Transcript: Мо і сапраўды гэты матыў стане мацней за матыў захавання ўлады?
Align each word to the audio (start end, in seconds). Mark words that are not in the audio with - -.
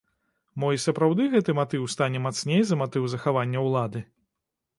Мо 0.61 0.69
і 0.75 0.79
сапраўды 0.85 1.27
гэты 1.33 1.55
матыў 1.59 1.85
стане 1.95 2.23
мацней 2.25 2.61
за 2.71 2.79
матыў 2.81 3.03
захавання 3.15 3.59
ўлады? 3.69 4.05